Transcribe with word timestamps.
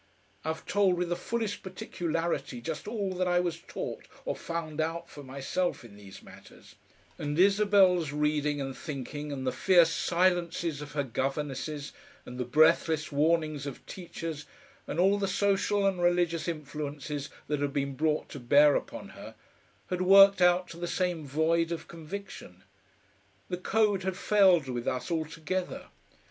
I've 0.43 0.65
told 0.65 0.97
with 0.97 1.09
the 1.09 1.15
fullest 1.15 1.61
particularity 1.61 2.59
just 2.59 2.87
all 2.87 3.13
that 3.13 3.27
I 3.27 3.39
was 3.39 3.59
taught 3.59 4.07
or 4.25 4.35
found 4.35 4.81
out 4.81 5.07
for 5.07 5.21
myself 5.21 5.85
in 5.85 5.95
these 5.95 6.23
matters, 6.23 6.73
and 7.19 7.37
Isabel's 7.37 8.11
reading 8.11 8.59
and 8.59 8.75
thinking, 8.75 9.31
and 9.31 9.45
the 9.45 9.51
fierce 9.51 9.91
silences 9.91 10.81
of 10.81 10.93
her 10.93 11.03
governesses 11.03 11.93
and 12.25 12.39
the 12.39 12.45
breathless 12.45 13.11
warnings 13.11 13.67
of 13.67 13.85
teachers, 13.85 14.47
and 14.87 14.99
all 14.99 15.19
the 15.19 15.27
social 15.27 15.85
and 15.85 16.01
religious 16.01 16.47
influences 16.47 17.29
that 17.45 17.59
had 17.61 17.71
been 17.71 17.93
brought 17.93 18.27
to 18.29 18.39
bear 18.39 18.75
upon 18.75 19.09
her, 19.09 19.35
had 19.91 20.01
worked 20.01 20.41
out 20.41 20.67
to 20.69 20.77
the 20.77 20.87
same 20.87 21.27
void 21.27 21.71
of 21.71 21.87
conviction. 21.87 22.63
The 23.49 23.57
code 23.57 24.01
had 24.01 24.17
failed 24.17 24.67
with 24.67 24.87
us 24.87 25.11
altogether. 25.11 25.89